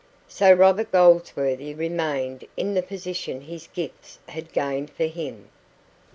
So 0.27 0.51
Robert 0.51 0.91
Goldsworthy 0.91 1.75
remained 1.75 2.47
in 2.57 2.73
the 2.73 2.81
position 2.81 3.41
his 3.41 3.67
gifts 3.67 4.17
had 4.29 4.51
gained 4.51 4.89
for 4.89 5.05
him. 5.05 5.49